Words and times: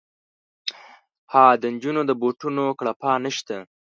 ها 1.31 1.45
د 1.61 1.63
نجونو 1.73 2.01
د 2.05 2.11
بوټونو 2.21 2.63
کړپا 2.79 3.13
نه 3.23 3.31
شته 3.37 3.57